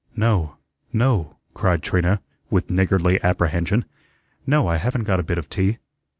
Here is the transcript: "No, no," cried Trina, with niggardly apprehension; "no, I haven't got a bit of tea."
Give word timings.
"No, 0.15 0.57
no," 0.91 1.37
cried 1.53 1.83
Trina, 1.83 2.21
with 2.49 2.71
niggardly 2.71 3.21
apprehension; 3.23 3.85
"no, 4.47 4.67
I 4.67 4.77
haven't 4.77 5.03
got 5.03 5.19
a 5.19 5.23
bit 5.23 5.37
of 5.37 5.47
tea." 5.47 5.77